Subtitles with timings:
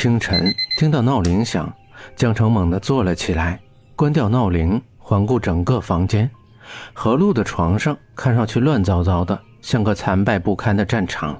[0.00, 1.70] 清晨听到闹铃响，
[2.16, 3.60] 江城猛地坐了起来，
[3.94, 6.30] 关掉闹铃，环顾整个房间。
[6.94, 11.38] 何露的床上看上去乱糟糟的，像个残败不堪的战场。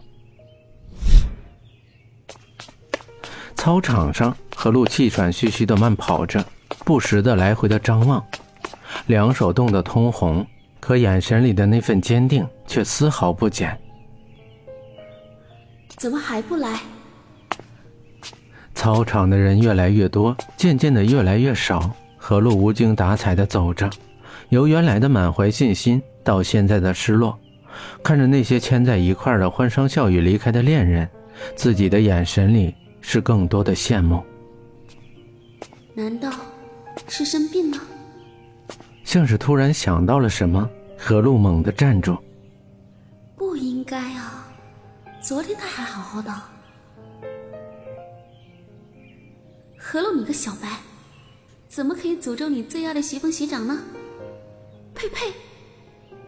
[3.55, 6.45] 操场上，何露气喘吁吁的慢跑着，
[6.85, 8.23] 不时的来回的张望，
[9.07, 10.47] 两手冻得通红，
[10.81, 13.81] 可眼神里的那份坚定却丝毫不减。
[15.97, 16.79] 怎么还不来？
[18.81, 21.95] 操场的人越来越多，渐渐的越来越少。
[22.17, 23.91] 何露无精打采的走着，
[24.49, 27.39] 由原来的满怀信心到现在的失落，
[28.03, 31.07] 看着那些牵在一块的欢声笑语离开的恋人，
[31.55, 34.25] 自己的眼神里是更多的羡慕。
[35.93, 36.33] 难道
[37.07, 37.79] 是生病了？
[39.05, 42.17] 像是突然想到了什么，何露猛地站住。
[43.37, 44.49] 不应该啊，
[45.21, 46.33] 昨天他还好好的。
[49.83, 50.79] 何露，你个小白，
[51.67, 53.79] 怎么可以诅咒你最爱的徐峰学长呢？
[54.95, 55.33] 呸呸！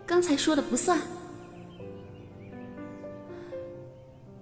[0.07, 0.99] 刚才说的不算。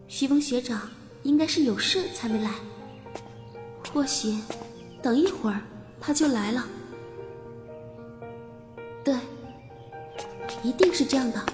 [0.06, 0.88] 徐峰学长
[1.24, 2.52] 应该是有事才没来，
[3.92, 4.38] 或许
[5.02, 5.60] 等一会儿
[6.00, 6.64] 他就来了。
[9.02, 9.16] 对，
[10.62, 11.44] 一定是这样的。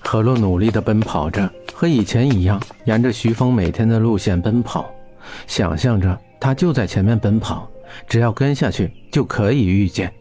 [0.00, 4.94] 何露努力的奔跑着，和以前一样，沿着徐峰每天的路线奔跑。
[5.46, 7.68] 想象着他就在前面奔跑，
[8.08, 10.12] 只要跟下去就可以遇见。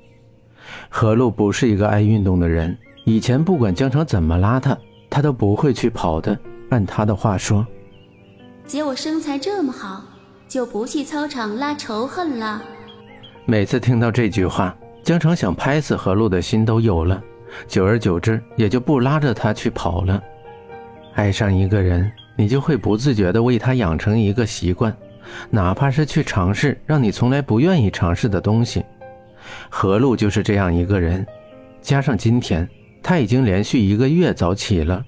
[0.90, 4.78] 何露不是一个爱运动的人，以前不管江城怎么拉他，
[5.10, 6.38] 他都不会去跑的。
[6.70, 7.66] 按他的话说
[8.68, 10.04] ：“姐，我身材这么好，
[10.48, 12.62] 就不去操场拉仇恨了。”
[13.46, 17.24] 每次听到这句话，江城想拍死何露的心都有了。
[17.66, 20.22] 久而久之，也就不拉着他去跑了。
[21.14, 24.96] 爱上一个人，你就会不自觉地为他养成一个习惯。
[25.50, 28.86] 哪怕是去尝试让你从来不愿意尝试的东西，
[29.70, 31.26] 何露就是这样一个人。
[31.82, 32.67] 加上今天
[33.04, 35.04] 他已经连续一个月早起了，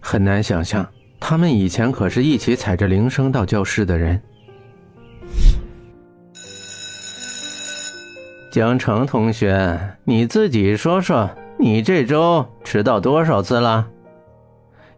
[0.00, 0.84] 很难想象
[1.20, 4.20] 他们以前可是一起踩着铃声到教室的人。
[8.50, 13.88] 江城同学，你自己说说，你这周迟到多少次了？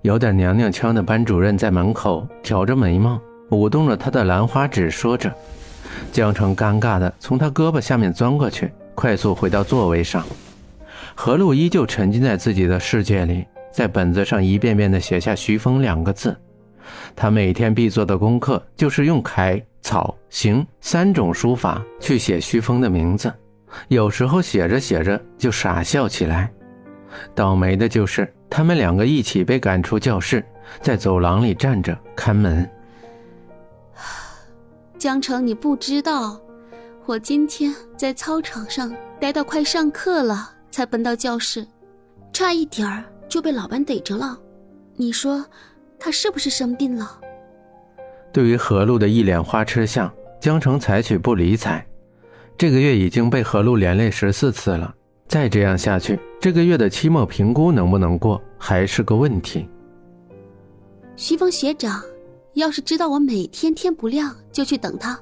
[0.05, 3.19] 有点娘娘腔的班主任在门口挑着眉毛。
[3.51, 5.33] 舞动着他的兰花指，说着。
[6.13, 10.23] 江城尴尬的从他胳膊下面钻过去，快速回到座位上。
[11.15, 16.37] 何璐依旧沉浸在自己的世界里，在本子上一遍遍的写下“徐峰”两个字。
[17.17, 23.33] 他每天必做的功课就是用楷、草、行三种书法去写徐峰的名字。
[23.89, 26.53] 有时候写着写着就傻笑起来。
[27.35, 30.45] 倒霉的就是他们两个一起被赶出教室，
[30.81, 32.69] 在走廊里站着看门。
[34.99, 36.41] 江城，你不知道，
[37.07, 41.67] 我今天在操场上待到快上课了，才奔到教室，
[42.33, 44.39] 差一点儿就被老班逮着了。
[44.97, 45.45] 你说
[45.99, 47.21] 他是不是生病了？
[48.33, 51.85] 对于何露的一脸花痴相，江城采取不理睬。
[52.57, 54.95] 这个月已经被何露连累十四次了，
[55.27, 59.67] 再这样下去，这个月的期末评估能不能过还是个问题。
[61.17, 62.03] 徐峰学长。
[62.53, 65.19] 要是知道我每天天不亮就去等他，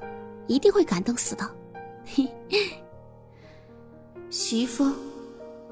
[0.47, 1.49] 一定会感动死的。
[2.05, 2.27] 嘿，
[4.29, 4.93] 徐峰，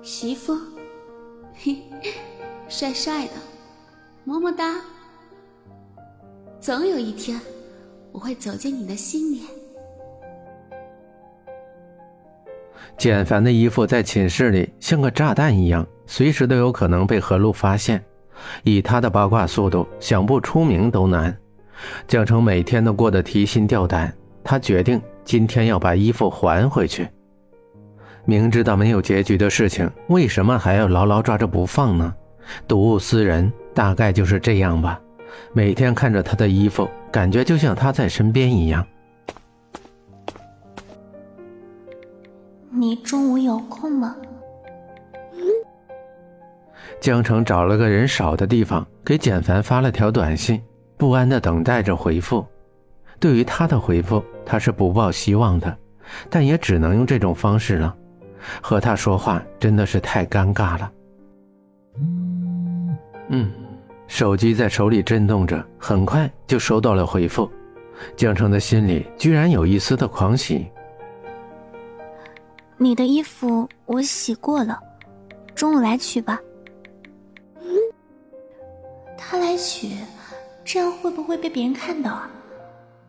[0.02, 0.60] 徐峰，
[1.54, 1.84] 嘿，
[2.70, 3.34] 帅帅的，
[4.24, 4.82] 么么哒。
[6.62, 7.40] 总有一天，
[8.14, 9.42] 我会走进你的心里。
[13.02, 18.00] 简凡的衣服在寝室里像个炸弹一样，随时都有可能被何露发现。
[18.62, 21.36] 以他的八卦速度，想不出名都难。
[22.08, 24.14] 江城每天都过得提心吊胆，
[24.44, 27.08] 他决定今天要把衣服还回去。
[28.24, 32.14] 明知道没有结局的事情，为什么还要牢牢抓着不放呢？
[32.68, 35.02] 睹物思人，大概就是这样吧。
[35.54, 38.86] 每天看着他的衣服，感觉就像他在身边一样。
[42.82, 44.16] 你中午有空吗？
[47.00, 50.60] 江城找了个人少的地方，给简凡发了条短信。
[50.98, 52.44] 不安的等待着回复，
[53.20, 55.78] 对于他的回复，他是不抱希望的，
[56.28, 57.96] 但也只能用这种方式了。
[58.64, 60.92] 和他说话真的是太尴尬了。
[63.30, 63.52] 嗯，
[64.08, 67.48] 手机在手里震动着，很快就收到了回复。
[68.16, 70.66] 江城的心里居然有一丝的狂喜。
[72.82, 74.82] 你的衣服我洗过了，
[75.54, 76.42] 中午来取吧。
[79.16, 79.92] 他来取。
[80.66, 82.28] 这样会不会被别人看到啊？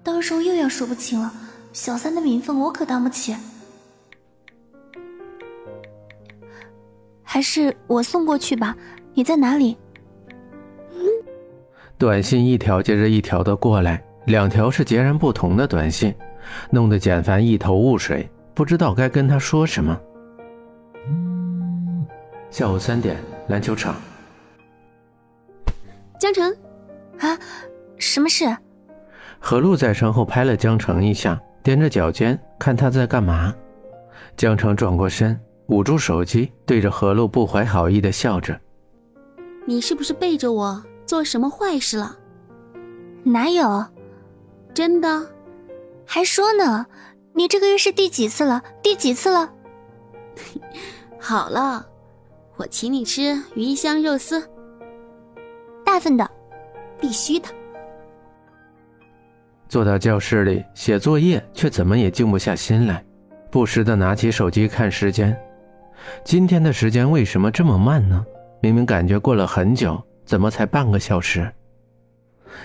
[0.03, 1.33] 到时候又要说不清了。
[1.73, 3.35] 小三的名分我可当不起。
[7.23, 8.77] 还是我送过去吧。
[9.15, 9.79] 你在哪里？
[11.97, 16.15] 短信一条接着一条的过来，两条是截然不同的短信，
[16.71, 19.99] 弄得简凡一头雾水，不知道该跟他说什么。
[22.51, 23.17] 下午三点，
[23.49, 23.95] 篮球场。
[26.21, 26.55] 江城，
[27.19, 27.39] 啊，
[27.97, 28.45] 什么事？
[29.41, 33.55] 何璐在身后拍了江城一下，踮着脚尖看他在干嘛。
[34.37, 35.39] 江城转过身，
[35.69, 38.59] 捂住手机，对着何璐不怀好意的笑着。
[39.67, 42.17] 你是不是背着我做什么坏事了？
[43.25, 43.85] 哪有？
[44.75, 45.27] 真的？
[46.07, 46.87] 还说呢？
[47.35, 48.63] 你这个月是第几次了？
[48.83, 49.51] 第几次了？
[51.19, 51.87] 好了，
[52.57, 54.47] 我请你吃鱼香肉丝，
[55.85, 56.31] 大份的，
[57.01, 57.49] 必须的。
[59.69, 63.03] 坐到教室里写作业，却怎么也静不下心来，
[63.51, 65.35] 不时的拿起手机看时间。
[66.25, 68.25] 今天的时间为什么这么慢呢？
[68.61, 71.51] 明明感觉过了很久，怎么才半个小时？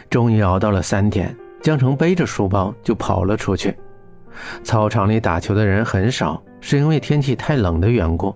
[0.10, 3.74] 终于熬到了三点，江城背着书包就跑了出去。
[4.64, 8.36] 操场里打球的人很少，是因为天气太冷的缘故。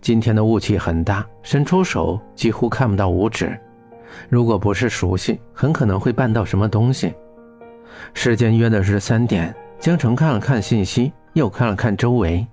[0.00, 3.58] 今天的雾气很大，伸出手几乎看不到五指。
[4.28, 7.14] 如果不是熟悉，很可能会绊到什么东西。
[8.12, 12.46] 时间约的是三点，江城看了看信息，又看了看周围，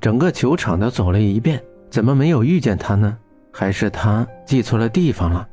[0.00, 3.16] 整个球场都走了一遍，怎么没有遇见他呢？
[3.50, 5.48] 还是他记错了地方了。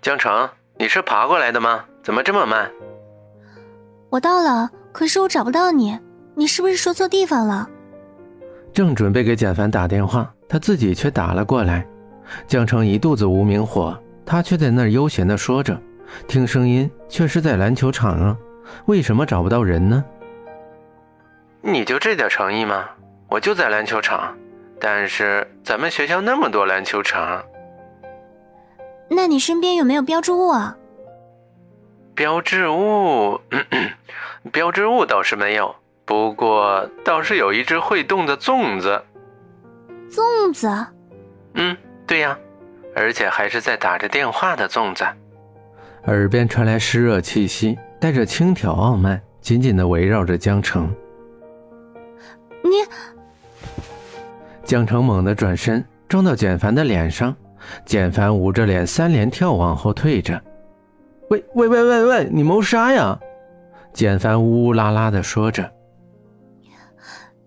[0.00, 0.48] 江城，
[0.80, 1.84] 你是爬过来的吗？
[2.02, 2.70] 怎么这么慢？
[4.08, 5.98] 我到了，可是我找不到你，
[6.34, 7.68] 你是不是说错地方了？
[8.72, 11.86] 正准备给简凡打电话，他自己却打了过来。
[12.46, 13.94] 江城一肚子无名火，
[14.24, 15.78] 他却在那儿悠闲的说着，
[16.26, 18.34] 听声音却是在篮球场啊，
[18.86, 20.02] 为什么找不到人呢？
[21.60, 22.88] 你就这点诚意吗？
[23.28, 24.34] 我就在篮球场，
[24.80, 27.44] 但是咱们学校那么多篮球场。
[29.10, 30.76] 那你身边有没有标志物啊？
[32.14, 33.40] 标志物，
[34.52, 35.74] 标志物倒是没有，
[36.04, 39.02] 不过倒是有一只会动的粽子。
[40.10, 40.86] 粽子？
[41.54, 41.76] 嗯，
[42.06, 42.38] 对呀，
[42.94, 45.04] 而且还是在打着电话的粽子。
[46.04, 50.94] 耳边传来湿热气息，带着轻佻傲慢，紧紧的围绕着江城。
[52.62, 52.70] 你，
[54.64, 57.34] 江城猛地转身，撞到简凡的脸上。
[57.84, 60.40] 简凡捂着脸，三连跳往后退着。
[61.28, 63.18] 喂喂喂喂喂，你谋杀呀！
[63.92, 65.70] 简凡呜呜啦啦的说着。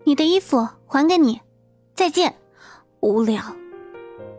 [0.04, 1.40] 你的衣服还给你，
[1.94, 2.34] 再见。
[3.00, 3.42] 无聊。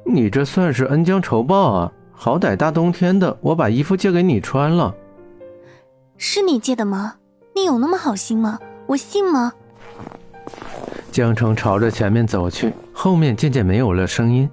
[0.04, 1.92] 你这算是恩将仇报啊！
[2.12, 4.96] 好歹大冬天的，我把衣服借给你穿了。
[6.18, 7.16] 是你借的吗？
[7.54, 8.60] 你有那么好心吗？
[8.88, 9.52] 我信吗？
[11.12, 14.50] 江城朝着前面走去，后面渐渐没有了声音，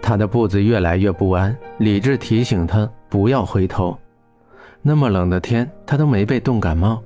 [0.00, 1.56] 他的步子越来越不安。
[1.78, 3.96] 理智提醒他不要回头。
[4.82, 7.02] 那么冷的天，他都没被冻感冒，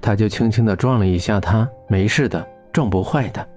[0.00, 3.48] 他就轻轻地撞了一下他，没事的，撞不坏的。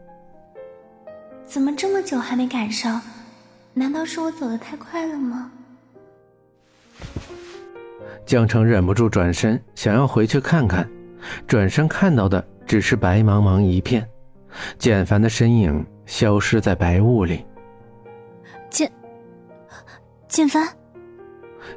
[1.45, 3.01] 怎么这么久还没赶上？
[3.73, 5.51] 难道是我走得太快了吗？
[8.25, 10.87] 江城忍不住转身，想要回去看看，
[11.47, 14.07] 转身看到的只是白茫茫一片。
[14.77, 17.43] 简凡的身影消失在白雾里。
[20.33, 20.67] 简，简凡。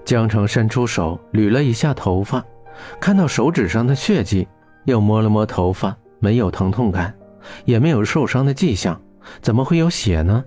[0.04, 2.42] 江城伸出手捋了一下头发，
[2.98, 4.48] 看到手指上的血迹，
[4.86, 7.14] 又摸了摸头发，没有疼痛感，
[7.66, 8.98] 也没有受伤的迹象，
[9.42, 10.42] 怎么会有血呢？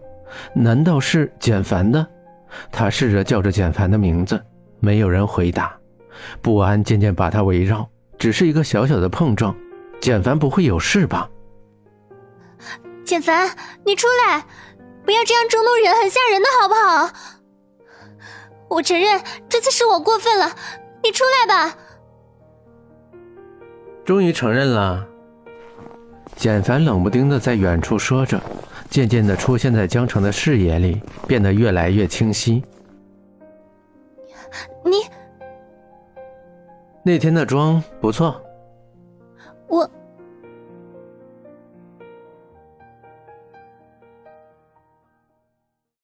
[0.56, 2.06] 难道是简凡的？
[2.72, 4.44] 他试着叫着简凡的名字，
[4.80, 5.78] 没有人回答，
[6.42, 7.88] 不安渐渐把他围绕。
[8.18, 9.56] 只是一个小小的碰撞，
[10.02, 11.30] 简凡不会有事吧？
[13.06, 13.50] 简凡，
[13.86, 14.44] 你出来！
[15.06, 17.39] 不要这样捉弄人，很吓人的，好不好？
[18.70, 20.56] 我承认这次是我过分了，
[21.04, 21.76] 你出来吧。
[24.06, 25.06] 终于承认了。
[26.36, 28.40] 简凡冷不丁的在远处说着，
[28.90, 32.64] 渐渐的出现在江城的视野里，变得越来越清晰。
[34.86, 35.02] 你
[37.04, 38.42] 那天的妆不错。